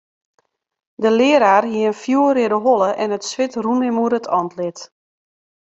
De 1.03 1.09
learaar 1.17 1.65
hie 1.71 1.85
in 1.89 1.99
fjoerreade 2.03 2.59
holle 2.65 2.89
en 3.03 3.13
it 3.17 3.27
swit 3.31 3.53
rûn 3.63 3.85
him 3.87 3.99
oer 4.03 4.13
it 4.19 4.31
antlit. 4.39 4.79